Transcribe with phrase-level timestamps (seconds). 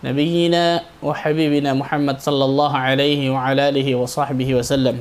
[0.00, 0.64] نبينا
[1.04, 4.96] وحبيبنا محمد صلى الله عليه وعلى آله وصحبه وسلم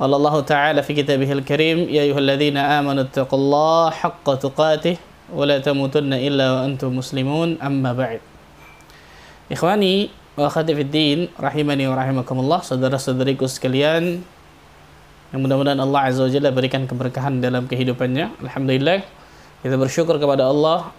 [0.00, 4.96] قال الله تعالى في كتابه الكريم يا أيها الذين آمنوا اتقوا الله حق تقاته
[5.30, 8.20] ولا تموتن إلا وأنتم مسلمون أما بعد
[9.52, 9.94] إخواني
[10.34, 14.26] وأخواتي في الدين رحمني ورحمكم الله صدر صدرك وسكليان
[15.30, 18.34] yang mudah-mudahan Allah Azza wa Jalla berikan keberkahan dalam kehidupannya.
[18.42, 19.06] Alhamdulillah.
[19.62, 20.90] Kita bersyukur kepada Allah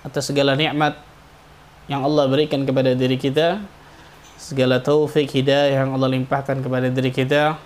[0.00, 0.96] atas segala nikmat
[1.88, 3.60] yang Allah berikan kepada diri kita
[4.40, 7.56] segala taufik hidayah yang Allah limpahkan kepada diri kita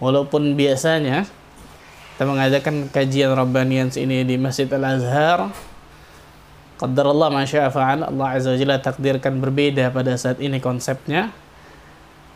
[0.00, 1.28] walaupun biasanya
[2.14, 5.52] kita mengadakan kajian Rabbanians ini di Masjid Al-Azhar
[6.82, 11.30] Qaddar Allah Masya fa'al Allah Azza wa Jalla takdirkan berbeda pada saat ini konsepnya.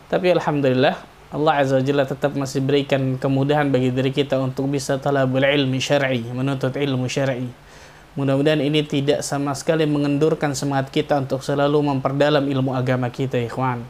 [0.07, 0.95] Tapi Alhamdulillah
[1.35, 5.83] Allah Azza wa Jalla tetap masih berikan kemudahan bagi diri kita untuk bisa talabul ilmi
[5.83, 7.51] syar'i menuntut ilmu syar'i
[8.17, 13.85] Mudah-mudahan ini tidak sama sekali mengendurkan semangat kita untuk selalu memperdalam ilmu agama kita, ikhwan.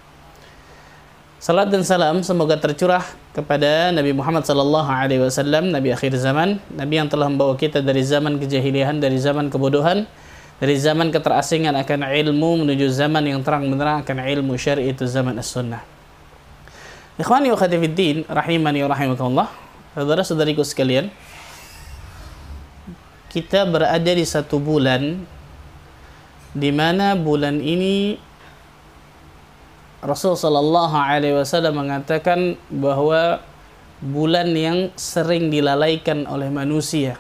[1.40, 7.00] Salat dan salam semoga tercurah kepada Nabi Muhammad sallallahu alaihi wasallam, nabi akhir zaman, nabi
[7.00, 10.04] yang telah membawa kita dari zaman kejahilian, dari zaman kebodohan,
[10.60, 15.40] dari zaman keterasingan akan ilmu menuju zaman yang terang benderang akan ilmu syar'i itu zaman
[15.40, 15.80] as-sunnah.
[17.16, 19.48] Ikhwani wa akhwati fiddin, rahimani wa rahimakumullah.
[19.96, 21.14] Saudara-saudariku sekalian,
[23.28, 25.24] kita berada di satu bulan
[26.58, 28.18] di mana bulan ini
[30.02, 33.42] Rasul sallallahu alaihi wasallam mengatakan bahwa
[33.98, 37.18] bulan yang sering dilalaikan oleh manusia.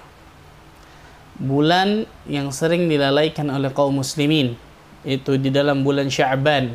[1.37, 4.57] Bulan yang sering dilalaikan oleh kaum muslimin
[5.05, 6.73] itu di dalam bulan Sya'ban.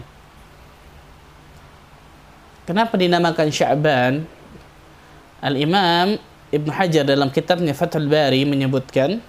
[2.66, 4.22] Kenapa dinamakan Sya'ban?
[5.42, 6.18] Al-Imam
[6.52, 9.24] Ibn Hajar dalam kitabnya Fathul Bari menyebutkan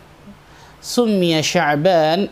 [0.84, 2.28] summiya Sya'ban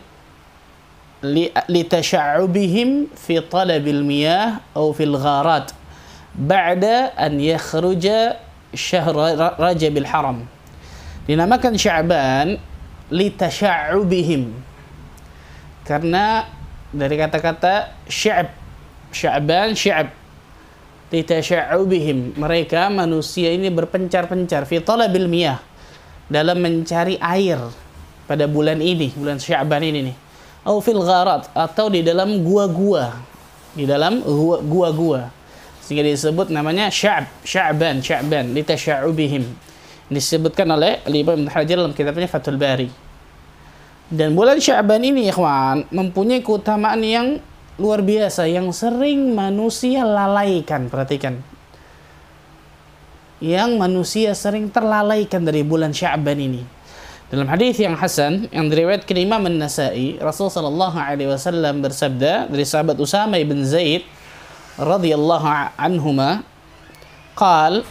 [1.72, 5.72] litasha'ubihim fi talabil miyah atau fil gharat
[6.36, 8.36] ba'da an yakhruja
[8.76, 9.16] syahr
[9.56, 10.44] Rajabil Haram.
[11.24, 12.60] Dinamakan Sya'ban
[13.08, 14.52] litasha'ubihim
[15.88, 16.52] karena
[16.92, 18.52] dari kata-kata sya'b
[19.08, 20.21] Sya'ban sya'b
[21.12, 25.28] litasha'ubihim mereka manusia ini berpencar-pencar fi talabil
[26.32, 27.60] dalam mencari air
[28.24, 30.16] pada bulan ini bulan Sya'ban ini nih.
[30.64, 33.12] Atau fil gharat atau di dalam gua-gua
[33.76, 34.24] di dalam
[34.66, 35.28] gua-gua.
[35.84, 39.44] Sehingga disebut namanya Sya'b Sya'ban Sya'ban litasha'ubihim
[40.08, 42.88] disebutkan oleh Imam Ibn Hajar dalam kitabnya Fathul Bari.
[44.12, 47.40] Dan bulan Sya'ban ini ikhwan mempunyai keutamaan yang
[47.80, 50.92] luar biasa yang sering manusia lalaikan.
[50.92, 51.40] Perhatikan.
[53.42, 56.62] Yang manusia sering terlalaikan dari bulan Sya'ban ini.
[57.32, 63.00] Dalam hadis yang hasan yang diriwayatkan Imam An-Nasa'i, Rasul sallallahu alaihi wasallam bersabda dari sahabat
[63.00, 64.04] Usama bin Zaid
[64.76, 66.44] radhiyallahu anhuma,
[67.32, 67.88] qal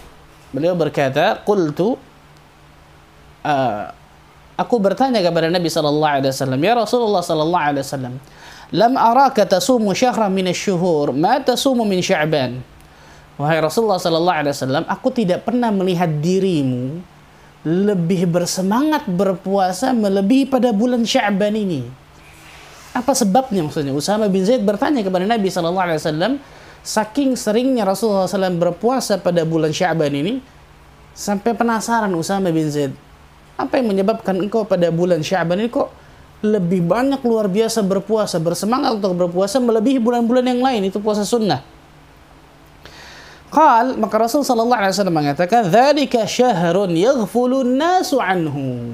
[0.53, 1.97] beliau berkata, "Qultu
[3.41, 3.89] uh,
[4.61, 8.13] aku bertanya kepada Nabi sallallahu alaihi wasallam, ya Rasulullah sallallahu alaihi wasallam,
[8.71, 12.63] lam araka tasumu syahra min asy-syuhur ma tasumu min sya'ban.
[13.39, 17.01] Wahai Rasulullah sallallahu alaihi wasallam aku tidak pernah melihat dirimu
[17.61, 21.85] lebih bersemangat berpuasa melebihi pada bulan Sya'ban ini.
[22.91, 23.61] Apa sebabnya?
[23.61, 26.33] Maksudnya Usama bin Zaid bertanya kepada Nabi sallallahu alaihi wasallam
[26.81, 30.41] saking seringnya Rasulullah SAW berpuasa pada bulan Sya'ban ini
[31.13, 32.93] sampai penasaran Usama bin Zaid
[33.61, 35.93] apa yang menyebabkan engkau pada bulan Sya'ban ini kok
[36.41, 41.61] lebih banyak luar biasa berpuasa, bersemangat untuk berpuasa melebihi bulan-bulan yang lain itu puasa sunnah.
[43.51, 48.89] Qal maka Rasul sallallahu alaihi wasallam mengatakan dzalika syahrun yaghfulun nasu anhu.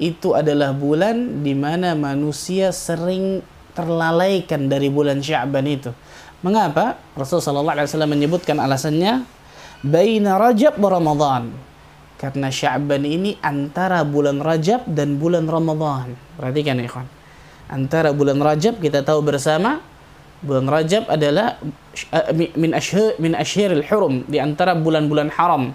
[0.00, 3.44] Itu adalah bulan di mana manusia sering
[3.76, 5.92] terlalaikan dari bulan Sya'ban itu.
[6.40, 6.96] Mengapa?
[7.12, 9.28] Rasul sallallahu alaihi wasallam menyebutkan alasannya
[9.84, 11.52] baina Rajab wa Ramadan.
[12.20, 16.12] Karena Sya'ban ini antara bulan Rajab dan bulan Ramadan.
[16.36, 17.08] Perhatikan ya ikhwan.
[17.72, 19.80] Antara bulan Rajab kita tahu bersama
[20.44, 21.56] bulan Rajab adalah
[22.60, 25.72] min ashhur min ashhuril hurum di antara bulan-bulan haram.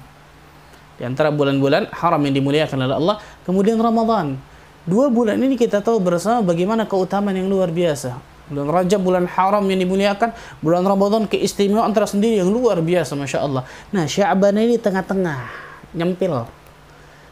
[1.02, 4.38] Di antara bulan-bulan haram yang dimuliakan oleh Allah, kemudian Ramadan.
[4.86, 8.22] Dua bulan ini kita tahu bersama bagaimana keutamaan yang luar biasa.
[8.46, 10.30] Bulan Rajab bulan haram yang dimuliakan,
[10.62, 13.66] bulan Ramadan keistimewaan tersendiri yang luar biasa Masya Allah.
[13.90, 15.65] Nah Sya'ban ini tengah-tengah,
[15.96, 16.46] nyempil.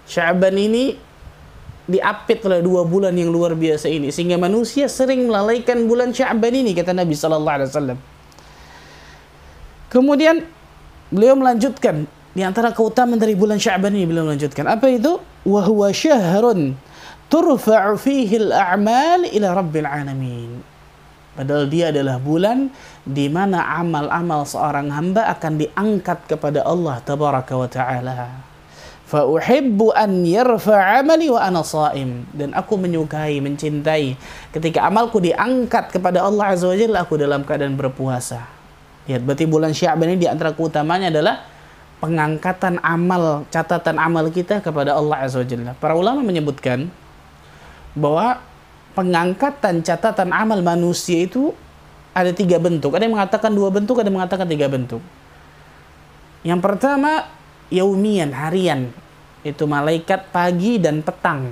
[0.08, 0.96] Sya'ban ini
[1.84, 6.72] diapit oleh dua bulan yang luar biasa ini sehingga manusia sering melalaikan bulan Sya'ban ini
[6.72, 8.00] kata Nabi sallallahu alaihi wasallam.
[9.92, 10.48] Kemudian
[11.12, 15.20] beliau melanjutkan di antara keutamaan dari bulan Sya'ban ini beliau melanjutkan apa itu?
[15.44, 16.80] Wa huwa syahrun
[17.28, 20.74] turfa'u fihi al-a'mal ila rabbil alamin
[21.34, 22.70] Padahal dia adalah bulan
[23.02, 28.53] di mana amal-amal seorang hamba akan diangkat kepada Allah tabaraka wa taala.
[29.14, 34.18] Fa uhibbu an yarfa 'amali wa ana sha'im dan aku menyukai mencintai
[34.50, 38.50] ketika amalku diangkat kepada Allah azza wajalla aku dalam keadaan berpuasa.
[39.06, 41.46] Lihat berarti bulan Sya'ban ini di antara keutamanya adalah
[42.02, 45.78] pengangkatan amal catatan amal kita kepada Allah azza wajalla.
[45.78, 46.90] Para ulama menyebutkan
[47.94, 48.42] bahwa
[48.98, 51.54] pengangkatan catatan amal manusia itu
[52.18, 52.98] ada tiga bentuk.
[52.98, 55.06] Ada yang mengatakan dua bentuk, ada yang mengatakan tiga bentuk.
[56.42, 57.30] Yang pertama,
[57.70, 58.92] yaumian, harian.
[59.44, 61.52] Itu malaikat pagi dan petang.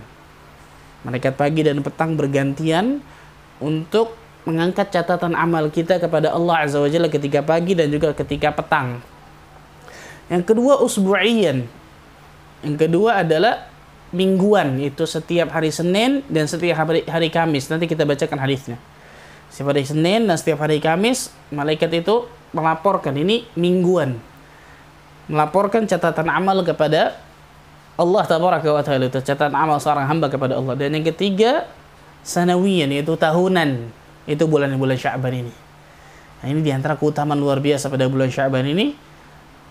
[1.03, 3.03] Malaikat pagi dan petang bergantian
[3.59, 4.15] untuk
[4.47, 9.03] mengangkat catatan amal kita kepada Allah Azza wa Jalla ketika pagi dan juga ketika petang.
[10.31, 11.67] Yang kedua, usbu'iyan.
[12.63, 13.67] Yang kedua adalah
[14.15, 17.67] mingguan itu setiap hari Senin dan setiap hari, hari Kamis.
[17.67, 18.77] Nanti kita bacakan hadisnya.
[19.51, 24.30] Setiap hari Senin dan setiap hari Kamis malaikat itu melaporkan ini mingguan.
[25.31, 27.15] Melaporkan catatan amal kepada
[27.95, 30.75] Allah tabaraka wa taala itu catatan amal seorang hamba kepada Allah.
[30.75, 31.71] Dan yang ketiga
[32.27, 33.87] sanawiyan yaitu tahunan.
[34.27, 35.53] Itu bulan-bulan Sya'ban ini.
[36.41, 38.93] Nah, ini di antara keutamaan luar biasa pada bulan Sya'ban ini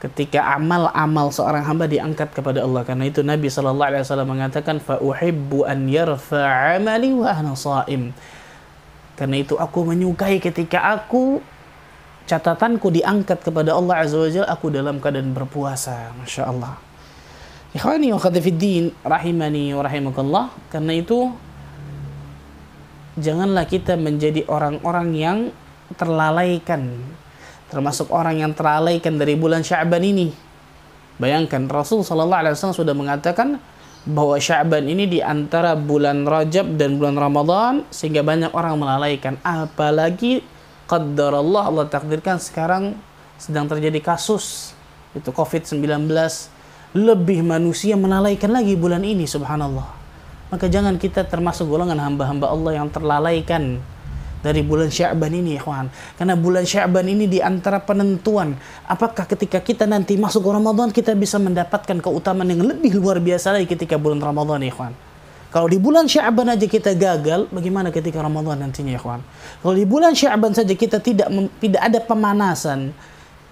[0.01, 4.97] ketika amal-amal seorang hamba diangkat kepada Allah karena itu Nabi Shallallahu Alaihi Wasallam mengatakan fa
[4.97, 6.41] uhibbu an yarfa
[6.81, 8.17] amali wa ana saim
[9.21, 11.45] karena itu aku menyukai ketika aku
[12.31, 16.79] catatanku diangkat kepada Allah Azza wa Jalla aku dalam keadaan berpuasa Masya Allah
[17.71, 20.51] Ikhwani wa khatifiddin rahimani wa rahimakallah.
[20.75, 21.31] Karena itu
[23.15, 25.39] janganlah kita menjadi orang-orang yang
[25.95, 26.99] terlalaikan
[27.71, 30.35] termasuk orang yang teralaikan dari bulan Sya'ban ini.
[31.23, 33.63] Bayangkan Rasul sallallahu alaihi wasallam sudah mengatakan
[34.03, 39.39] bahwa Sya'ban ini di antara bulan Rajab dan bulan Ramadan sehingga banyak orang melalaikan.
[39.47, 40.43] Apalagi
[40.91, 42.99] qaddarallah Allah takdirkan sekarang
[43.39, 44.75] sedang terjadi kasus
[45.15, 45.87] itu Covid-19
[46.99, 49.87] lebih manusia melalaikan lagi bulan ini subhanallah
[50.51, 53.79] maka jangan kita termasuk golongan hamba-hamba Allah yang terlalaikan
[54.41, 55.93] dari bulan Sya'ban ini, ikhwan.
[56.17, 58.57] Karena bulan Sya'ban ini di antara penentuan
[58.89, 63.55] apakah ketika kita nanti masuk ke Ramadan kita bisa mendapatkan keutamaan yang lebih luar biasa
[63.55, 64.97] lagi ketika bulan Ramadan, ikhwan.
[65.51, 69.19] Kalau di bulan Sya'ban aja kita gagal, bagaimana ketika Ramadan nantinya, ikhwan?
[69.63, 71.27] Kalau di bulan Sya'ban saja kita tidak
[71.59, 72.95] tidak ada pemanasan,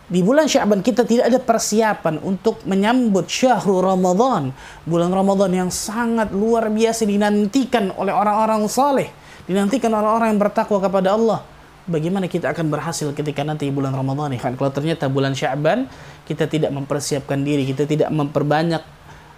[0.06, 4.54] di bulan Sya'ban kita tidak ada persiapan untuk menyambut syahrul Ramadan,
[4.86, 9.10] bulan Ramadan yang sangat luar biasa dinantikan oleh orang-orang saleh
[9.48, 11.40] dinantikan orang-orang yang bertakwa kepada Allah.
[11.88, 14.44] Bagaimana kita akan berhasil ketika nanti bulan Ramadan ya?
[14.44, 15.88] Kalau ternyata bulan Sya'ban
[16.28, 18.84] kita tidak mempersiapkan diri, kita tidak memperbanyak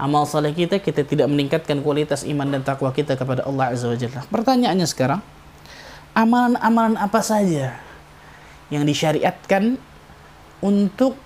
[0.01, 3.97] amal saleh kita, kita tidak meningkatkan kualitas iman dan takwa kita kepada Allah Azza wa
[4.01, 4.25] Jalla.
[4.33, 5.21] Pertanyaannya sekarang,
[6.17, 7.77] amalan-amalan apa saja
[8.73, 9.77] yang disyariatkan
[10.65, 11.21] untuk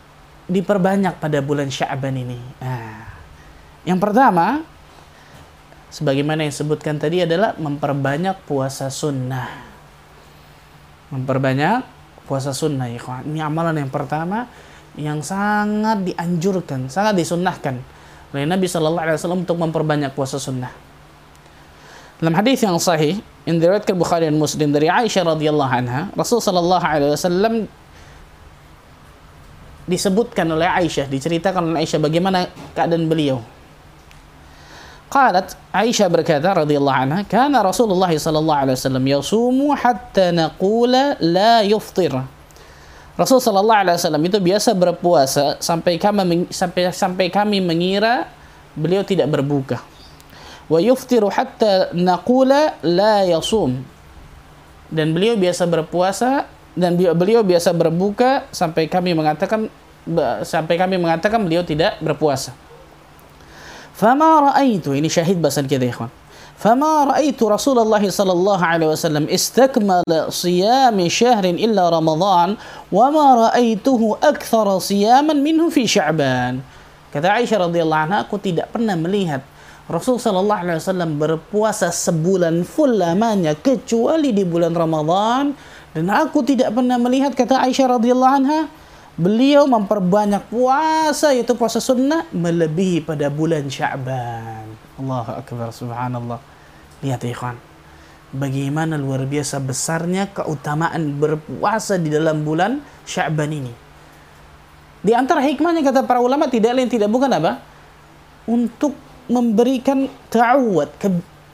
[0.51, 2.39] diperbanyak pada bulan Sya'ban ini?
[2.59, 3.07] Nah,
[3.87, 4.67] yang pertama,
[5.95, 9.71] sebagaimana yang disebutkan tadi adalah memperbanyak puasa sunnah.
[11.15, 11.87] Memperbanyak
[12.27, 14.51] puasa sunnah ya Ini amalan yang pertama
[14.99, 17.94] yang sangat dianjurkan, sangat disunnahkan
[18.35, 20.75] oleh Nabi Shallallahu Alaihi Wasallam untuk memperbanyak puasa sunnah.
[22.19, 26.83] Dalam hadis yang sahih yang diriwayatkan Bukhari dan Muslim dari Aisyah radhiyallahu anha, Rasul Shallallahu
[26.83, 27.55] Alaihi Wasallam
[29.85, 33.45] disebutkan oleh Aisyah, diceritakan oleh Aisyah bagaimana keadaan beliau.
[35.13, 42.11] Qalat Aisyah berkata radhiyallahu anha, "Kana Rasulullah sallallahu alaihi wasallam yasumu hatta naqula la yuftir."
[43.15, 48.27] Rasul Shallallahu Alaihi Wasallam itu biasa berpuasa sampai kami sampai sampai kami mengira
[48.75, 49.79] beliau tidak berbuka.
[50.67, 53.87] Wa yuftiru hatta naqula la yasum.
[54.91, 59.71] Dan beliau biasa berpuasa dan beliau biasa berbuka sampai kami mengatakan
[60.43, 62.51] sampai kami mengatakan beliau tidak berpuasa.
[63.95, 66.11] Fama ra'aitu ini syahid bahasan kita ikhwan.
[66.64, 72.50] فما رأيت رسول الله صلى الله عليه وسلم استكمل صيام شهر إلا رمضان
[72.92, 76.60] وما رأيته أكثر صياما منه في شعبان
[77.10, 79.42] kata Aisyah radhiyallahu anha aku tidak pernah melihat
[79.90, 85.58] Rasul sallallahu alaihi wasallam berpuasa sebulan full lamanya kecuali di bulan Ramadan
[85.98, 88.70] dan aku tidak pernah melihat kata Aisyah radhiyallahu anha
[89.20, 94.70] beliau memperbanyak puasa yaitu puasa sunnah melebihi pada bulan Sya'ban.
[94.96, 96.40] Allahu akbar subhanallah.
[97.05, 97.57] Lihat ya ikhwan.
[98.35, 103.71] Bagaimana luar biasa besarnya keutamaan berpuasa di dalam bulan Sya'ban ini.
[105.05, 107.61] Di antara hikmahnya kata para ulama tidak lain tidak bukan apa?
[108.49, 108.97] Untuk
[109.31, 111.09] memberikan ta'awud, ke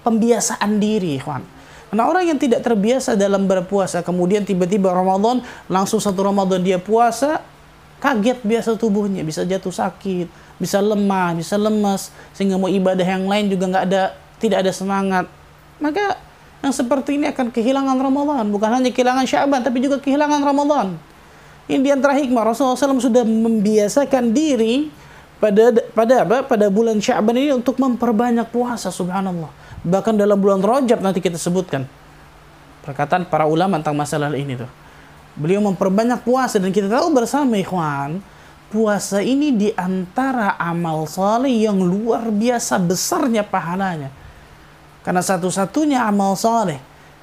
[0.07, 1.43] pembiasaan diri, ikhwan.
[1.91, 7.43] Nah orang yang tidak terbiasa dalam berpuasa, kemudian tiba-tiba Ramadan, langsung satu Ramadan dia puasa,
[7.99, 13.51] kaget biasa tubuhnya, bisa jatuh sakit, bisa lemah, bisa lemas, sehingga mau ibadah yang lain
[13.51, 14.03] juga nggak ada,
[14.39, 15.27] tidak ada semangat.
[15.81, 16.21] Maka
[16.61, 21.01] yang seperti ini akan kehilangan Ramadan, bukan hanya kehilangan Syaban, tapi juga kehilangan Ramadan.
[21.71, 24.91] Ini di antara hikmah Rasulullah SAW sudah membiasakan diri
[25.41, 26.37] pada pada apa?
[26.45, 29.49] Pada bulan Sya'ban ini untuk memperbanyak puasa subhanallah.
[29.81, 31.89] Bahkan dalam bulan Rajab nanti kita sebutkan
[32.85, 34.69] perkataan para ulama tentang masalah ini tuh.
[35.39, 38.21] Beliau memperbanyak puasa dan kita tahu bersama ikhwan,
[38.69, 44.11] puasa ini di antara amal saleh yang luar biasa besarnya pahalanya.
[45.01, 46.81] Karena satu-satunya amal saleh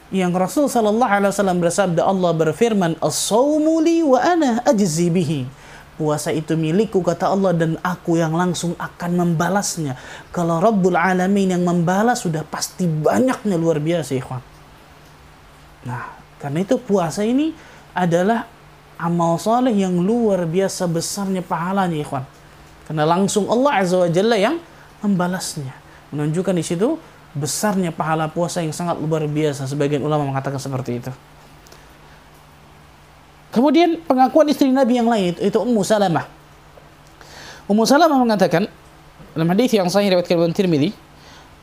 [0.10, 5.42] yang Rasul sallallahu alaihi wasallam bersabda Allah berfirman, "As-saumu li wa ana ajzi bihi."
[5.98, 9.98] Puasa itu milikku kata Allah dan aku yang langsung akan membalasnya.
[10.30, 14.46] Kalau Rabbul Alamin yang membalas sudah pasti banyaknya luar biasa ikhwan.
[15.90, 17.50] Nah, karena itu puasa ini
[17.98, 18.46] adalah
[19.02, 22.26] amal soleh yang luar biasa besarnya pahalanya ikhwan.
[22.86, 24.62] Karena langsung Allah Azza wa Jalla yang
[25.02, 25.74] membalasnya.
[26.14, 26.94] Menunjukkan di situ
[27.36, 29.68] besarnya pahala puasa yang sangat luar biasa.
[29.68, 31.12] Sebagian ulama mengatakan seperti itu.
[33.52, 36.30] Kemudian pengakuan istri Nabi yang lain itu, itu Ummu Salamah.
[37.66, 38.70] Ummu Salamah mengatakan
[39.34, 40.94] dalam hadis yang sahih riwayat Ibnu Tirmizi,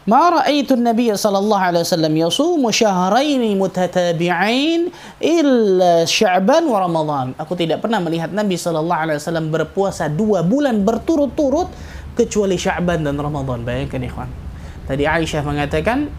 [0.08, 4.90] "Ma ra'aitu an-nabiy sallallahu alaihi wasallam yasumu syahrain mutatabi'ain
[5.22, 10.82] illa Sya'ban wa Ramadan." Aku tidak pernah melihat Nabi sallallahu alaihi wasallam berpuasa dua bulan
[10.82, 11.70] berturut-turut
[12.18, 13.62] kecuali Sya'ban dan Ramadan.
[13.62, 14.43] Bayangkan ikhwan.
[14.84, 16.12] Tadi Aisyah mengatakan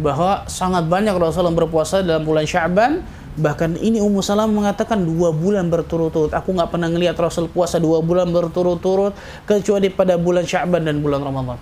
[0.00, 5.66] bahwa sangat banyak Rasulullah berpuasa dalam bulan Sya'ban Bahkan ini Ummu Salam mengatakan dua bulan
[5.66, 6.30] berturut-turut.
[6.30, 9.10] Aku nggak pernah ngelihat Rasul puasa dua bulan berturut-turut
[9.42, 11.58] kecuali pada bulan Sya'ban dan bulan Ramadan.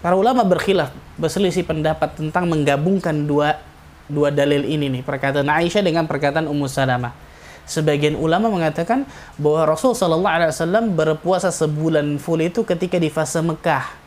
[0.00, 3.58] Para ulama berkhilaf, berselisih pendapat tentang menggabungkan dua
[4.06, 7.10] dua dalil ini nih, perkataan Aisyah dengan perkataan Ummu Salamah.
[7.66, 13.42] Sebagian ulama mengatakan bahwa Rasul Shallallahu Alaihi Wasallam berpuasa sebulan full itu ketika di fase
[13.42, 13.99] Mekah.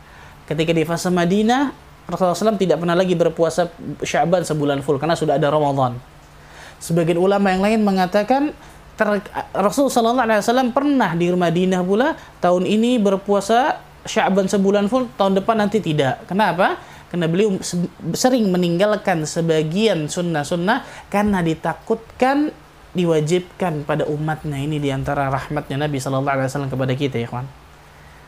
[0.44, 1.72] Ketika di fase Madinah,
[2.04, 3.72] Rasulullah SAW tidak pernah lagi berpuasa
[4.04, 5.96] Syaban sebulan full karena sudah ada Ramadan.
[6.76, 8.52] Sebagian ulama yang lain mengatakan
[9.00, 9.08] ter,
[9.56, 12.12] Rasul Sallallahu Alaihi Wasallam pernah di Madinah pula
[12.44, 16.28] tahun ini berpuasa Syaban sebulan full, tahun depan nanti tidak.
[16.28, 16.76] Kenapa?
[17.08, 17.56] Karena beliau
[18.12, 22.52] sering meninggalkan sebagian sunnah-sunnah karena ditakutkan
[22.92, 27.48] diwajibkan pada umatnya ini di antara rahmatnya Nabi Sallallahu Alaihi Wasallam kepada kita ya kawan.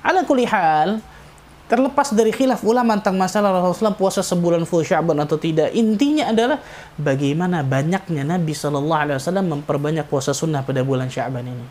[0.01, 1.05] Ala kulihal,
[1.67, 6.63] Terlepas dari khilaf ulama tentang masalah Rasulullah puasa sebulan full Sya'ban atau tidak, intinya adalah
[6.95, 11.67] bagaimana banyaknya Nabi Shallallahu Alaihi Wasallam memperbanyak puasa sunnah pada bulan Sya'ban ini.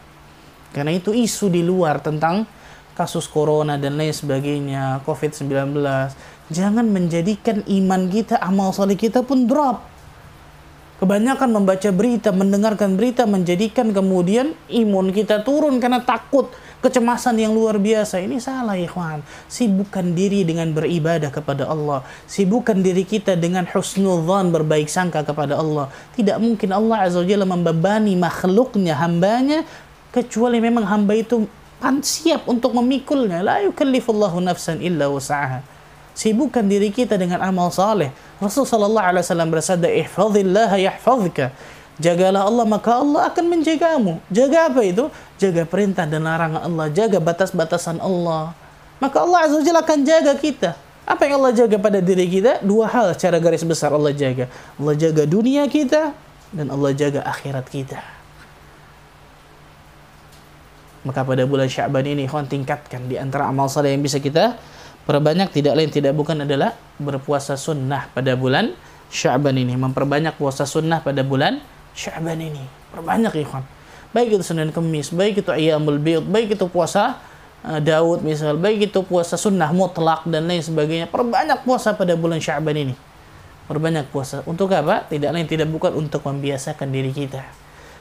[0.75, 2.43] Karena itu isu di luar tentang
[2.91, 5.79] kasus corona dan lain sebagainya, COVID-19,
[6.51, 9.79] jangan menjadikan iman kita, amal soleh kita pun drop.
[10.99, 16.51] Kebanyakan membaca berita, mendengarkan berita menjadikan kemudian imun kita turun karena takut
[16.85, 18.21] kecemasan yang luar biasa.
[18.21, 19.25] Ini salah ikhwan.
[19.49, 22.05] Sibukkan diri dengan beribadah kepada Allah.
[22.29, 25.89] Sibukkan diri kita dengan husnudzan berbaik sangka kepada Allah.
[26.13, 29.65] Tidak mungkin Allah Azza wa Jalla membebani makhluknya, hambanya,
[30.13, 31.49] kecuali memang hamba itu
[32.05, 33.41] siap untuk memikulnya.
[33.41, 35.65] La yukallifullahu nafsan illa wasa'aha.
[36.15, 38.07] Sibukkan diri kita dengan amal saleh.
[38.39, 41.51] Rasulullah SAW bersabda, "Ihfazillah yahfazka."
[41.95, 44.19] Jagalah Allah maka Allah akan menjagamu.
[44.27, 45.07] Jaga apa itu?
[45.39, 48.51] Jaga perintah dan larangan Allah, jaga batas-batasan Allah.
[48.99, 50.75] Maka Allah Azza Jalla akan jaga kita.
[51.05, 52.59] Apa yang Allah jaga pada diri kita?
[52.65, 54.51] Dua hal secara garis besar Allah jaga.
[54.75, 56.11] Allah jaga dunia kita
[56.51, 57.99] dan Allah jaga akhirat kita.
[61.05, 64.57] Maka pada bulan Syaban ini ikhwan tingkatkan di antara amal saleh yang bisa kita
[65.05, 68.73] perbanyak tidak lain tidak bukan adalah berpuasa sunnah pada bulan
[69.13, 71.61] Syaban ini, memperbanyak puasa sunnah pada bulan
[71.95, 72.61] Syaban ini.
[72.91, 73.63] Perbanyak ikhwan.
[74.11, 77.19] Baik itu Senin Kemis, baik itu Ayyamul Bid, baik itu puasa
[77.67, 81.11] uh, Daud misal, baik itu puasa sunnah mutlak dan lain sebagainya.
[81.11, 82.95] Perbanyak puasa pada bulan Syaban ini.
[83.65, 84.45] Perbanyak puasa.
[84.45, 85.03] Untuk apa?
[85.09, 87.41] Tidak lain tidak bukan untuk membiasakan diri kita.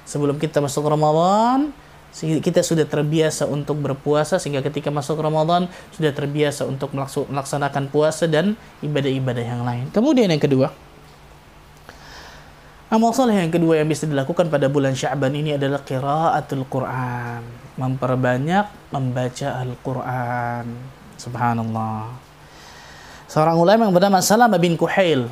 [0.04, 1.72] Sebelum kita masuk Ramadan,
[2.14, 6.94] kita sudah terbiasa untuk berpuasa sehingga ketika masuk Ramadan sudah terbiasa untuk
[7.26, 8.54] melaksanakan puasa dan
[8.86, 9.90] ibadah-ibadah yang lain.
[9.90, 10.70] Kemudian yang kedua,
[12.94, 17.42] amal soleh yang kedua yang bisa dilakukan pada bulan Sya'ban ini adalah qiraatul Quran,
[17.74, 20.66] memperbanyak membaca Al-Quran.
[21.18, 22.14] Subhanallah.
[23.26, 25.26] Seorang ulama yang bernama Salam bin Kuhail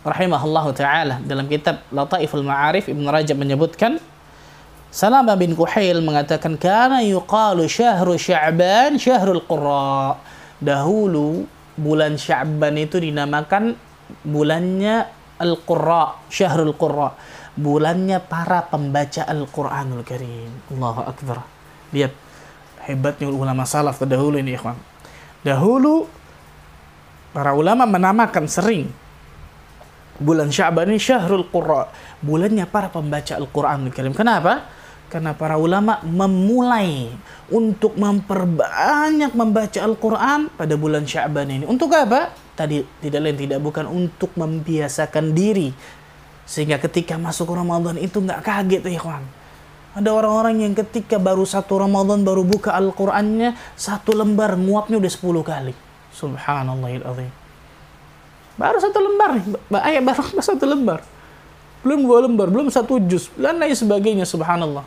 [0.00, 4.00] rahimahullah taala dalam kitab Lataiful Ma'arif Ibn Rajab menyebutkan
[4.88, 10.16] Salamah bin Kuhail mengatakan kana yuqalu syahru Sya'ban syahrul qurra.
[10.58, 11.44] Dahulu
[11.76, 13.76] bulan Sya'ban itu dinamakan
[14.24, 17.16] bulannya Al-Qurra, syahrul qurra.
[17.56, 20.52] Bulannya para pembaca Al-Qur'anul Karim.
[20.76, 21.42] Allahu akbar.
[21.90, 22.12] Lihat
[22.86, 24.76] hebatnya ulama salaf terdahulu ini, ikhwan.
[25.40, 26.04] Dahulu
[27.32, 28.92] para ulama menamakan sering
[30.20, 31.88] bulan Sya'ban ini syahrul qurra,
[32.20, 34.12] bulannya para pembaca Al-Qur'anul Karim.
[34.12, 34.68] Kenapa?
[35.10, 37.10] Karena para ulama memulai
[37.50, 41.66] untuk memperbanyak membaca Al-Quran pada bulan Syaban ini.
[41.66, 42.30] Untuk apa?
[42.54, 45.74] Tadi tidak lain tidak bukan untuk membiasakan diri.
[46.46, 49.26] Sehingga ketika masuk Ramadan itu nggak kaget ya kawan.
[49.98, 55.42] Ada orang-orang yang ketika baru satu Ramadan baru buka Al-Qur'annya satu lembar nguapnya udah 10
[55.42, 55.74] kali.
[56.14, 57.34] Subhanallahiladzim.
[58.54, 59.42] Baru satu lembar
[59.82, 60.22] ayat baru
[60.54, 61.02] satu lembar.
[61.80, 64.84] Belum dua lembar, belum satu juz, dan lain sebagainya subhanallah.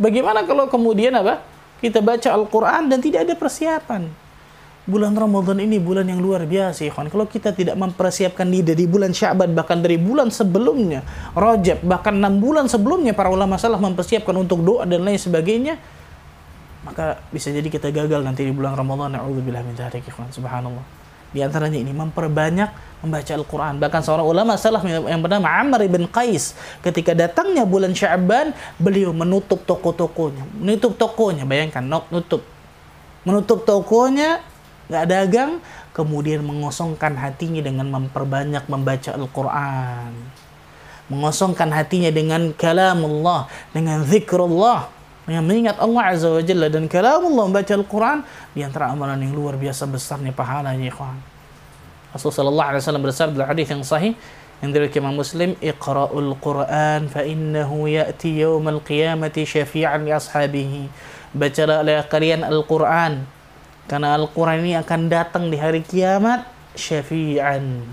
[0.00, 1.44] Bagaimana kalau kemudian apa?
[1.82, 4.06] Kita baca Al-Quran dan tidak ada persiapan.
[4.82, 7.06] Bulan Ramadan ini bulan yang luar biasa, ikhwan.
[7.06, 11.06] Kalau kita tidak mempersiapkan diri dari bulan Syaban, bahkan dari bulan sebelumnya,
[11.38, 15.78] Rajab, bahkan enam bulan sebelumnya, para ulama salah mempersiapkan untuk doa dan lain sebagainya,
[16.82, 19.14] maka bisa jadi kita gagal nanti di bulan Ramadan.
[19.18, 20.34] Na'udzubillah min ikhwan.
[20.34, 21.01] Subhanallah.
[21.32, 23.80] Di antaranya ini memperbanyak membaca Al-Quran.
[23.82, 29.64] Bahkan seorang ulama salaf yang bernama Amr ibn Qais ketika datangnya bulan Sya'ban, beliau menutup
[29.66, 30.44] toko-tokonya.
[30.54, 32.46] Menutup tokonya, bayangkan, nutup.
[33.26, 34.44] Menutup tokonya,
[34.86, 35.58] nggak dagang,
[35.96, 40.12] kemudian mengosongkan hatinya dengan memperbanyak membaca Al-Quran.
[41.10, 44.88] Mengosongkan hatinya dengan kalamullah, dengan zikrullah,
[45.22, 48.18] dengan mengingat Allah Azza wa Jalla dan kalamullah membaca Al-Quran
[48.50, 51.14] di antara amalan yang luar biasa besarnya pahalanya ikhwan.
[52.10, 54.12] Rasulullah sallallahu alaihi wasallam bersabda dalam hadis yang sahih
[54.62, 60.82] yang diriwayatkan Imam Muslim, "Iqra'ul Qur'an fa innahu ya'ti yaumal qiyamati syafi'an li ashabihi."
[61.32, 63.22] Bacalah oleh kalian Al-Qur'an
[63.86, 67.86] karena Al-Qur'an ini akan datang di hari kiamat syafi'an,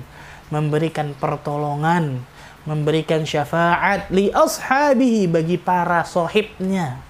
[0.49, 2.25] memberikan pertolongan,
[2.65, 7.08] memberikan syafaat li ashabihi bagi para sahibnya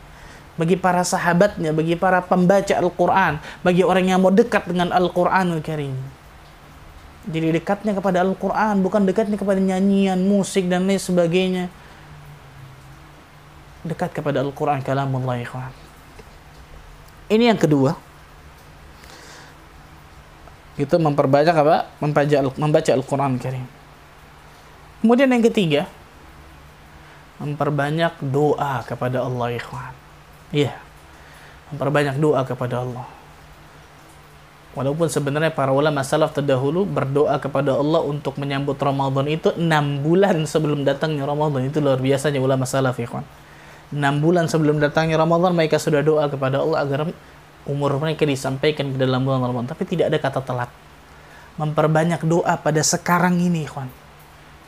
[0.60, 5.96] bagi para sahabatnya, bagi para pembaca Al-Quran, bagi orang yang mau dekat dengan Al-Quranul Karim.
[7.32, 11.72] Jadi dekatnya kepada Al-Quran, bukan dekatnya kepada nyanyian, musik, dan lain sebagainya.
[13.88, 15.72] Dekat kepada Al-Quran, kalamullah ikhwan.
[17.32, 17.96] Ini yang kedua.
[20.76, 21.88] Itu memperbanyak apa?
[22.04, 23.68] Membaca, membaca Al-Quran Karim.
[25.00, 25.88] Kemudian yang ketiga,
[27.40, 30.09] memperbanyak doa kepada Allah ikhwan.
[30.50, 30.74] Iya.
[31.70, 33.20] Memperbanyak doa kepada Allah
[34.78, 40.46] Walaupun sebenarnya para ulama salaf terdahulu berdoa kepada Allah untuk menyambut Ramadan itu enam bulan
[40.46, 41.66] sebelum datangnya Ramadan.
[41.66, 43.26] Itu luar biasanya ulama salaf ya kawan.
[43.90, 47.10] Enam bulan sebelum datangnya Ramadan mereka sudah doa kepada Allah agar
[47.66, 49.74] umur mereka disampaikan ke dalam bulan Ramadan.
[49.74, 50.70] Tapi tidak ada kata telat.
[51.58, 54.09] Memperbanyak doa pada sekarang ini kawan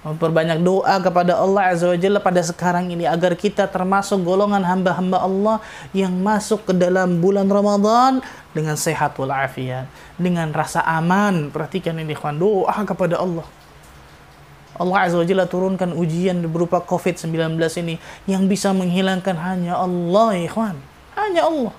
[0.02, 5.22] memperbanyak doa kepada Allah Azza wa Jalla pada sekarang ini agar kita termasuk golongan hamba-hamba
[5.22, 5.58] Allah
[5.94, 9.86] yang masuk ke dalam bulan Ramadan dengan sehat walafiat,
[10.18, 11.54] dengan rasa aman.
[11.54, 13.46] Perhatikan ini ikhwan, doa kepada Allah.
[14.82, 20.82] Allah Azza wa Jalla turunkan ujian berupa COVID-19 ini yang bisa menghilangkan hanya Allah, ikhwan.
[21.14, 21.74] Hanya Allah.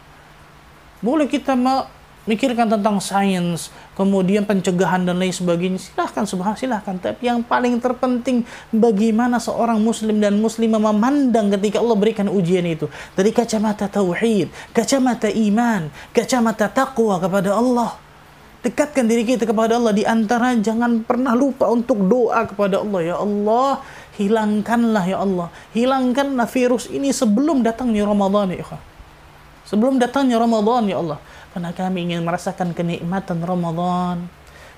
[1.03, 1.59] Boleh kita
[2.23, 5.79] mikirkan tentang sains, kemudian pencegahan dan lain sebagainya.
[5.83, 6.97] Silahkan, subhanallah, silahkan.
[6.99, 12.87] Tapi yang paling terpenting, bagaimana seorang muslim dan muslimah memandang ketika Allah berikan ujian itu.
[13.19, 17.99] Dari kacamata tauhid, kacamata iman, kacamata taqwa kepada Allah.
[18.63, 19.91] Dekatkan diri kita kepada Allah.
[19.91, 23.01] Di antara jangan pernah lupa untuk doa kepada Allah.
[23.03, 23.83] Ya Allah,
[24.15, 25.51] hilangkanlah ya Allah.
[25.75, 28.83] Hilangkanlah virus ini sebelum datangnya Ramadan ya Allah.
[29.67, 31.19] Sebelum datangnya Ramadan ya Allah
[31.53, 34.25] karena kami ingin merasakan kenikmatan Ramadan.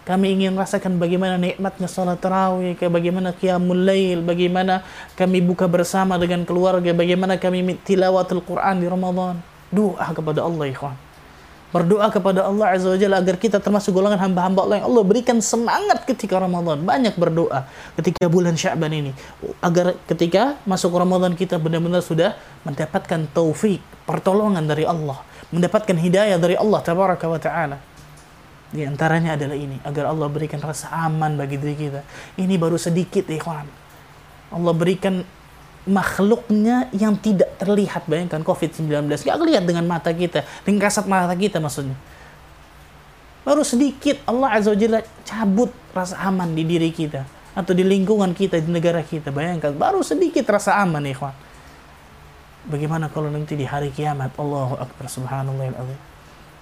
[0.04, 4.84] Kami ingin merasakan bagaimana nikmatnya salat tarawih, bagaimana qiyamul lail, bagaimana
[5.16, 9.40] kami buka bersama dengan keluarga, bagaimana kami tilawatul Quran di Ramadan.
[9.72, 10.92] Doa kepada Allah, ikhwan.
[11.72, 15.40] Berdoa kepada Allah Azza wa Jalla agar kita termasuk golongan hamba-hamba Allah yang Allah berikan
[15.42, 16.86] semangat ketika Ramadan.
[16.86, 17.66] Banyak berdoa
[17.98, 19.10] ketika bulan Sya'ban ini.
[19.58, 25.18] Agar ketika masuk Ramadan kita benar-benar sudah mendapatkan taufik, pertolongan dari Allah.
[25.52, 27.78] Mendapatkan hidayah dari Allah Tabaraka wa Ta'ala.
[28.74, 29.78] Di antaranya adalah ini.
[29.86, 32.00] Agar Allah berikan rasa aman bagi diri kita.
[32.40, 33.66] Ini baru sedikit, ikhwan.
[34.50, 35.22] Allah berikan
[35.84, 38.08] makhluknya yang tidak terlihat.
[38.10, 39.14] Bayangkan COVID-19.
[39.22, 40.42] Gak kelihatan dengan mata kita.
[40.66, 41.94] Dengan kasat mata kita maksudnya.
[43.44, 47.28] Baru sedikit Allah Azza wa Jalla cabut rasa aman di diri kita.
[47.54, 49.30] Atau di lingkungan kita, di negara kita.
[49.30, 51.30] Bayangkan, baru sedikit rasa aman, ikhwan.
[52.64, 56.00] Bagaimana kalau nanti di hari kiamat, Allahu Akbar, subhanallah azim.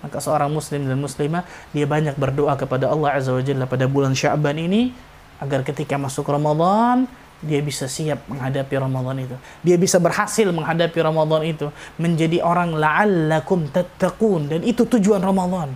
[0.03, 4.19] Maka seorang muslim dan muslimah, dia banyak berdoa kepada Allah Azza wa Jalla pada bulan
[4.19, 4.91] Sya'ban ini,
[5.38, 7.07] agar ketika masuk Ramadan,
[7.43, 9.37] dia bisa siap menghadapi Ramadan itu.
[9.67, 11.67] Dia bisa berhasil menghadapi Ramadan itu.
[11.99, 14.47] Menjadi orang la'allakum tattaqun.
[14.47, 15.75] Dan itu tujuan Ramadan.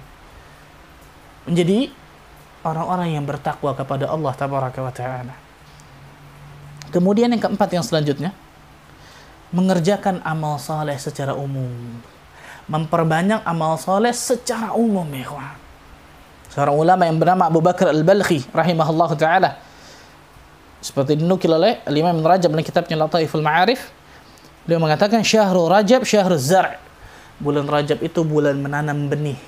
[1.51, 1.91] Menjadi
[2.63, 5.35] orang-orang yang bertakwa kepada Allah tabaraka wa ta'ala.
[6.95, 8.31] Kemudian yang keempat yang selanjutnya.
[9.55, 11.71] Mengerjakan amal saleh secara umum.
[12.67, 15.07] Memperbanyak amal saleh secara umum.
[15.15, 15.55] Ya
[16.51, 19.51] Seorang ulama yang bernama Abu Bakar Al-Balkhi rahimahullah ta'ala.
[20.81, 23.93] Seperti dinukil oleh Imam Rajab dalam kitabnya Lataiful Ma'arif
[24.65, 26.81] beliau mengatakan syahrul Rajab syahrul zar'
[27.39, 29.39] bulan Rajab itu bulan menanam benih.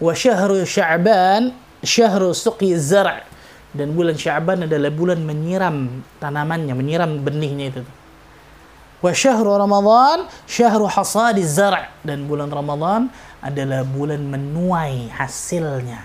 [0.00, 3.28] Wa syahrul Sya'ban syahrul suqi zar'
[3.76, 7.82] dan bulan Sya'ban adalah bulan menyiram tanamannya menyiram benihnya itu
[9.04, 13.12] wa syahrul Ramadan syahrul hasadi zar' dan bulan Ramadan
[13.44, 16.00] adalah bulan menuai hasilnya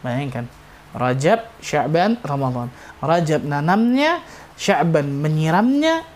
[0.00, 0.48] bayangkan
[0.96, 2.72] Rajab, Sya'ban, Ramadan.
[3.04, 4.24] Rajab nanamnya,
[4.56, 6.08] Sya'ban menyiramnya,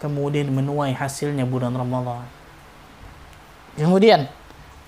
[0.00, 2.24] kemudian menuai hasilnya bulan Ramadan.
[3.76, 4.24] Kemudian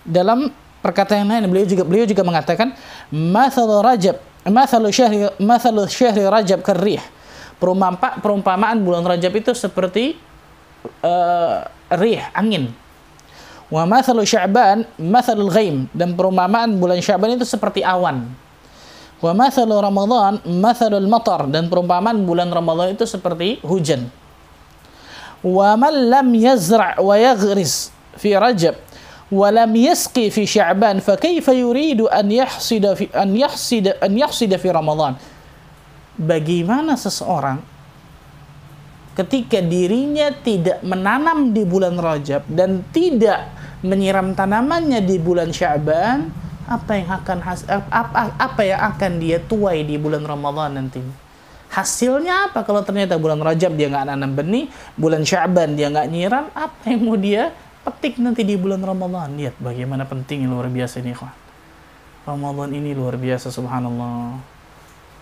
[0.02, 0.48] dalam
[0.80, 2.72] perkataan lain beliau juga beliau juga mengatakan
[3.12, 4.16] mathal Rajab,
[4.48, 7.04] mathal syahri mathal syahri Rajab karih.
[7.62, 10.18] Perumpama, perumpamaan bulan Rajab itu seperti
[11.06, 11.62] uh,
[11.94, 12.74] rih, angin.
[13.70, 18.26] Wa mathalu Sya'ban mathalul ghaim dan perumpamaan bulan Sya'ban itu seperti awan.
[19.22, 24.10] Wa mathalu Ramadan mathalul matar dan perumpamaan bulan Ramadan itu seperti hujan.
[25.46, 28.74] Wa man lam yazra' wa yaghris fi Rajab
[29.30, 34.58] wa lam yasqi fi Sya'ban fa kaifa yuridu an yahsida fi an yahsida an yahsida
[34.58, 34.74] fi.
[36.12, 37.64] Bagaimana seseorang
[39.12, 43.48] ketika dirinya tidak menanam di bulan Rajab dan tidak
[43.84, 46.32] menyiram tanamannya di bulan Sya'ban,
[46.68, 47.38] apa yang akan
[47.92, 51.00] apa, apa yang akan dia tuai di bulan Ramadan nanti?
[51.72, 54.68] Hasilnya apa kalau ternyata bulan Rajab dia nggak nanam benih
[55.00, 57.48] bulan Syaban dia nggak nyiram apa yang mau dia
[57.80, 59.32] petik nanti di bulan Ramadan?
[59.40, 61.36] Lihat bagaimana penting luar biasa ini kawan
[62.28, 64.51] Ramadan ini luar biasa subhanallah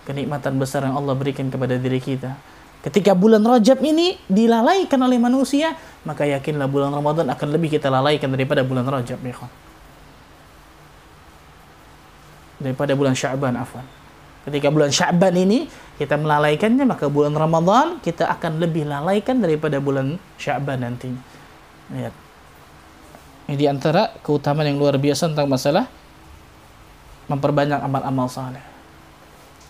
[0.07, 2.37] kenikmatan besar yang Allah berikan kepada diri kita
[2.81, 8.33] ketika bulan Rajab ini dilalaikan oleh manusia maka yakinlah bulan Ramadan akan lebih kita lalaikan
[8.33, 9.35] daripada bulan Rajab ya
[12.61, 13.83] daripada bulan Sya'ban afwan.
[14.45, 15.65] Ketika bulan Sya'ban ini
[15.97, 21.21] kita melalaikannya maka bulan Ramadan kita akan lebih lalaikan daripada bulan Sya'ban nantinya.
[21.91, 22.13] Lihat.
[23.49, 25.89] Ini di antara keutamaan yang luar biasa tentang masalah
[27.27, 28.70] memperbanyak amal-amal saleh.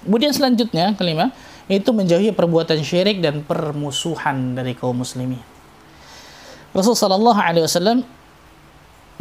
[0.02, 1.30] Kemudian selanjutnya kelima
[1.70, 5.40] itu menjauhi perbuatan syirik dan permusuhan dari kaum muslimin.
[6.72, 7.98] Rasulullah sallallahu alaihi wasallam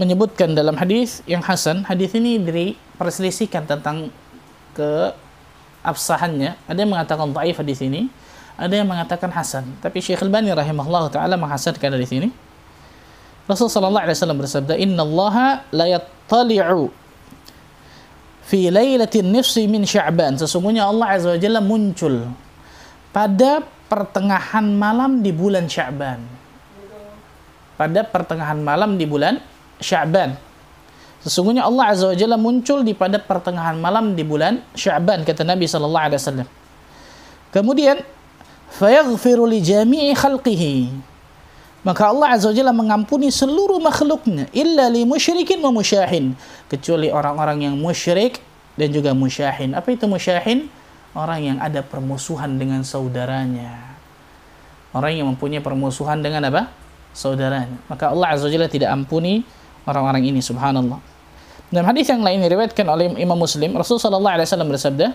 [0.01, 2.67] menyebutkan dalam hadis yang hasan, hadis ini dari
[2.97, 4.09] perselisihkan tentang
[4.73, 5.13] ke
[5.85, 6.57] absahannya.
[6.65, 8.09] Ada yang mengatakan dhaif hadis ini,
[8.57, 9.69] ada yang mengatakan hasan.
[9.85, 12.33] Tapi Syekh Al-Bani rahimahullah taala menghasankan hadis ini.
[13.45, 17.00] Rasul sallallahu alaihi wasallam bersabda, "Inna Allah la yattali'u
[18.51, 22.27] fi lailatin nisfi min Sya'ban." Sesungguhnya Allah azza wa jalla muncul
[23.15, 26.19] pada pertengahan malam di bulan Sya'ban.
[27.79, 29.39] Pada pertengahan malam di bulan
[29.79, 30.51] Sya'ban.
[31.21, 35.69] Sesungguhnya Allah Azza wa Jalla muncul di pada pertengahan malam di bulan Sya'ban kata Nabi
[35.69, 36.49] sallallahu alaihi wasallam.
[37.53, 38.01] Kemudian
[38.73, 40.89] fayaghfiru li jami'i khalqihi.
[41.81, 46.37] Maka Allah Azza wa Jalla mengampuni seluruh makhluknya illa li musyrikin wa musyahin
[46.69, 48.37] kecuali orang-orang yang musyrik
[48.77, 49.73] dan juga musyahin.
[49.73, 50.69] Apa itu musyahin?
[51.17, 53.97] Orang yang ada permusuhan dengan saudaranya.
[54.93, 56.69] Orang yang mempunyai permusuhan dengan apa?
[57.17, 57.81] Saudaranya.
[57.89, 59.43] Maka Allah Azza wa Jalla tidak ampuni
[59.89, 61.01] orang-orang ini subhanallah.
[61.71, 65.07] Dalam hadis yang lain diriwayatkan oleh Imam Muslim, Rasulullah sallallahu alaihi wasallam bersabda,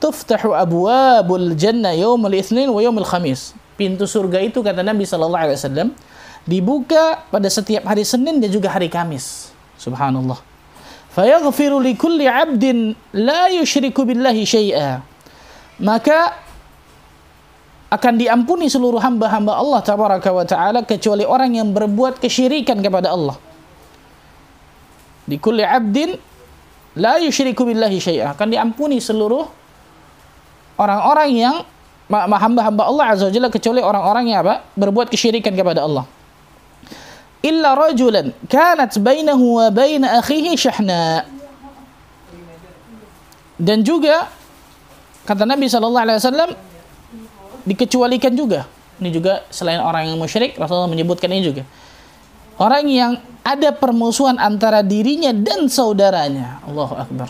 [0.00, 5.58] "Tuftahu abwabul jannah yaumul itsnin wa yaumul khamis." Pintu surga itu kata Nabi sallallahu alaihi
[5.58, 5.90] wasallam
[6.46, 9.50] dibuka pada setiap hari Senin dan juga hari Kamis.
[9.74, 10.38] Subhanallah.
[11.10, 15.02] Fayaghfiru li kulli 'abdin la yushriku billahi syai'a.
[15.82, 16.38] Maka
[17.90, 23.34] akan diampuni seluruh hamba-hamba Allah tabaraka wa taala kecuali orang yang berbuat kesyirikan kepada Allah.
[25.26, 26.14] Di kulli 'abdin
[27.02, 29.42] la yushriku billahi syai'a akan diampuni seluruh
[30.78, 31.56] orang-orang yang
[32.10, 34.66] hamba-hamba Allah azza wajalla kecuali orang-orang yang apa?
[34.74, 36.04] berbuat kesyirikan kepada Allah.
[37.42, 41.26] Illa rajulan kanat bainahu wa bain akhihi syahna.
[43.58, 44.30] Dan juga
[45.26, 46.50] kata Nabi sallallahu alaihi wasallam
[47.66, 48.66] dikecualikan juga.
[49.02, 51.62] Ini juga selain orang yang musyrik Rasulullah menyebutkan ini juga.
[52.58, 56.62] Orang yang ada permusuhan antara dirinya dan saudaranya.
[56.62, 57.28] Allahu Akbar.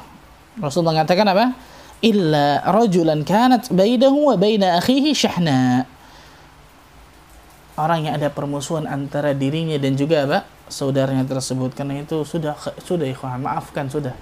[0.61, 1.57] Rasul mengatakan apa?
[2.03, 5.87] Illa rajulan kanat bainahu wa baina akhihi syahna.
[7.79, 10.39] Orang yang ada permusuhan antara dirinya dan juga apa?
[10.73, 14.17] saudaranya tersebut karena itu sudah sudah ikhwan maafkan sudah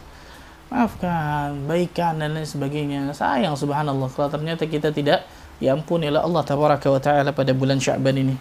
[0.66, 5.22] maafkan baikan dan lain sebagainya sayang subhanallah kalau ternyata kita tidak
[5.62, 8.34] diampuni oleh Allah tabaraka wa taala pada bulan Sya'ban ini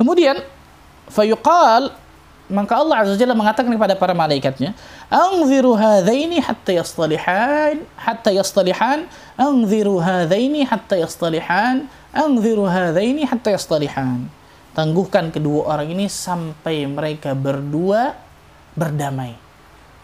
[0.00, 0.40] kemudian
[1.12, 1.92] fayuqal
[2.46, 4.70] maka Allah Azza Jalla mengatakan kepada para malaikatnya,
[5.06, 9.06] "Anziru hadzaini hatta yastalihan, hatta yastalihan,
[9.38, 14.26] anziru hadzaini hatta yastalihan, anziru hadzaini hatta yastalihan."
[14.76, 18.12] Tangguhkan kedua orang ini sampai mereka berdua
[18.76, 19.32] berdamai.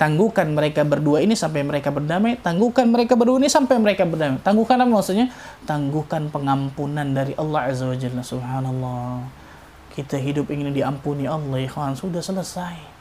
[0.00, 2.40] Tangguhkan mereka berdua ini sampai mereka berdamai.
[2.40, 4.40] Tangguhkan mereka berdua ini sampai mereka berdamai.
[4.40, 5.28] Tangguhkan apa maksudnya?
[5.68, 8.24] Tangguhkan pengampunan dari Allah Azza wa Jalla.
[8.24, 9.28] Subhanallah
[9.92, 12.91] kita hidup ingin diampuni Allah ikhwan sudah selesai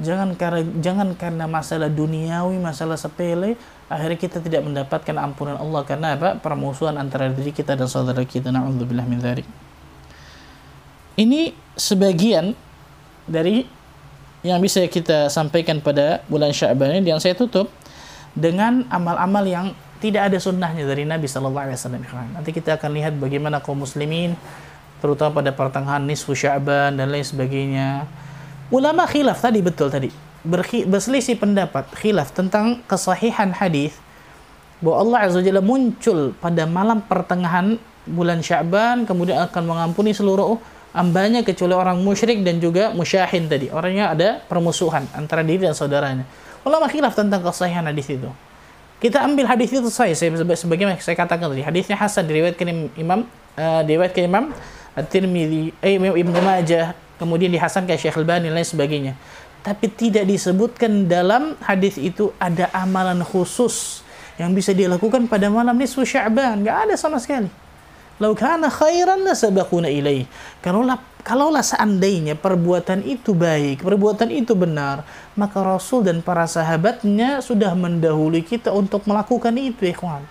[0.00, 3.54] jangan karena jangan karena masalah duniawi masalah sepele
[3.86, 8.50] akhirnya kita tidak mendapatkan ampunan Allah karena apa permusuhan antara diri kita dan saudara kita
[8.50, 9.46] naudzubillah min dzalik
[11.20, 12.56] ini sebagian
[13.28, 13.68] dari
[14.40, 17.68] yang bisa kita sampaikan pada bulan Sya'ban ini yang saya tutup
[18.32, 19.66] dengan amal-amal yang
[20.00, 22.02] tidak ada sunnahnya dari Nabi Shallallahu Alaihi Wasallam.
[22.32, 24.32] Nanti kita akan lihat bagaimana kaum muslimin
[25.04, 28.08] terutama pada pertengahan nisfu Sya'ban dan lain sebagainya.
[28.70, 30.10] Ulama khilaf tadi betul tadi.
[30.86, 33.92] berselisih pendapat khilaf tentang kesahihan hadis
[34.80, 37.76] bahwa Allah Azza Jalla muncul pada malam pertengahan
[38.08, 40.56] bulan Sya'ban kemudian akan mengampuni seluruh
[40.96, 43.74] ambanya kecuali orang musyrik dan juga musyahin tadi.
[43.74, 46.24] Orangnya ada permusuhan antara diri dan saudaranya.
[46.62, 48.30] Ulama khilaf tentang kesahihan hadis itu.
[49.02, 51.66] Kita ambil hadis itu saya sebagaimana saya katakan tadi.
[51.66, 53.26] Hadisnya Hasan diriwayatkan Imam
[53.58, 54.54] uh, diriwayatkan Imam
[54.94, 59.12] At-Tirmidzi, eh, Imam Ibnu Majah, kemudian dihasankan Syekh Al-Bani lain sebagainya.
[59.60, 64.00] Tapi tidak disebutkan dalam hadis itu ada amalan khusus
[64.40, 66.64] yang bisa dilakukan pada malam nisfu Sya'ban.
[66.64, 67.52] Enggak ada sama sekali.
[68.16, 70.24] Lau kana khairan sabaquna ilaih.
[70.64, 75.04] Kalaulah kalaulah seandainya perbuatan itu baik, perbuatan itu benar,
[75.36, 80.24] maka Rasul dan para sahabatnya sudah mendahului kita untuk melakukan itu, ikhwan.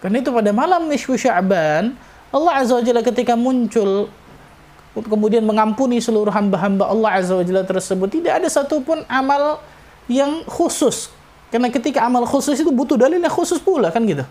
[0.00, 1.92] Karena itu pada malam nisfu Sya'ban,
[2.32, 4.08] Allah Azza wa Jalla ketika muncul
[5.06, 8.08] kemudian mengampuni seluruh hamba-hamba Allah Azza wa Jalla tersebut.
[8.10, 9.62] Tidak ada satupun amal
[10.10, 11.12] yang khusus.
[11.48, 14.24] Karena ketika amal khusus itu butuh dalilnya khusus pula kan gitu.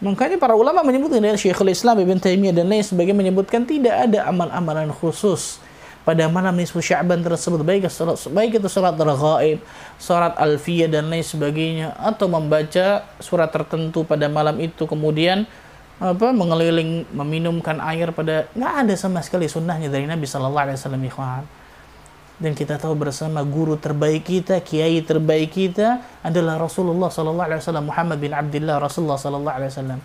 [0.00, 4.24] Makanya para ulama menyebutkan dari Syekhul Islam Ibn Taimiyah dan lain sebagainya menyebutkan tidak ada
[4.32, 5.60] amal-amalan khusus
[6.08, 7.60] pada malam nisfu Sya'ban tersebut.
[7.60, 9.60] Baik salat baik itu salat raghaib,
[10.00, 14.88] salat alfiyah dan lain sebagainya atau membaca surat tertentu pada malam itu.
[14.88, 15.44] Kemudian
[16.00, 21.04] apa mengeliling meminumkan air pada nggak ada sama sekali sunnahnya dari Nabi Shallallahu Alaihi Wasallam
[21.04, 21.44] ikhwan
[22.40, 27.86] dan kita tahu bersama guru terbaik kita kiai terbaik kita adalah Rasulullah Shallallahu Alaihi Wasallam
[27.92, 30.00] Muhammad bin Abdullah Rasulullah Shallallahu Alaihi Wasallam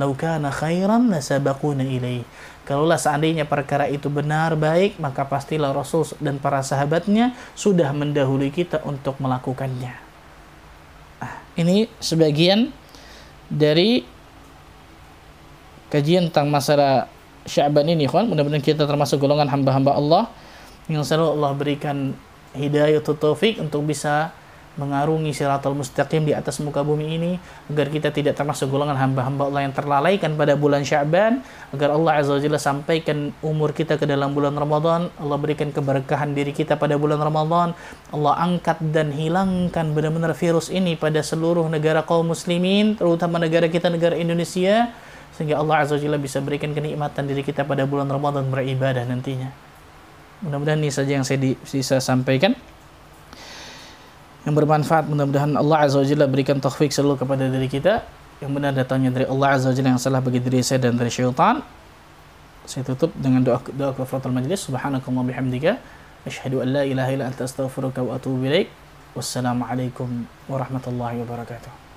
[0.00, 2.24] Lau kana khairan lasabaquna ilaih.
[2.64, 8.80] Kalaulah seandainya perkara itu benar baik, maka pastilah Rasul dan para sahabatnya sudah mendahului kita
[8.88, 9.92] untuk melakukannya.
[11.20, 12.72] Ah, ini sebagian
[13.52, 14.08] dari
[15.90, 17.10] kajian tentang masalah
[17.44, 20.22] Sya'ban ini kawan mudah-mudahan kita termasuk golongan hamba-hamba Allah
[20.86, 22.12] yang selalu Allah berikan
[22.54, 24.34] hidayah atau taufik untuk bisa
[24.78, 27.32] mengarungi siratal mustaqim di atas muka bumi ini
[27.68, 31.42] agar kita tidak termasuk golongan hamba-hamba Allah yang terlalaikan pada bulan Sya'ban
[31.74, 36.32] agar Allah Azza wa Jalla sampaikan umur kita ke dalam bulan Ramadan Allah berikan keberkahan
[36.38, 37.74] diri kita pada bulan Ramadan
[38.14, 43.90] Allah angkat dan hilangkan benar-benar virus ini pada seluruh negara kaum muslimin terutama negara kita
[43.90, 44.94] negara Indonesia
[45.40, 49.48] sehingga Allah Azza Jalla bisa berikan kenikmatan diri kita pada bulan Ramadan beribadah nantinya.
[50.44, 52.52] Mudah-mudahan ini saja yang saya bisa sampaikan.
[54.44, 58.04] Yang bermanfaat mudah-mudahan Allah Azza wa Jalla berikan taufik selalu kepada diri kita.
[58.44, 61.08] Yang benar datangnya dari Allah Azza wa Jalla yang salah bagi diri saya dan dari
[61.08, 61.64] syaitan.
[62.68, 64.60] Saya tutup dengan doa doa kafaratul majlis.
[64.68, 65.80] Subhanakallah bihamdika.
[66.28, 68.68] Asyhadu an la ilaha illa anta astaghfiruka wa atubu ilaik.
[69.16, 71.89] Wassalamualaikum warahmatullahi wabarakatuh.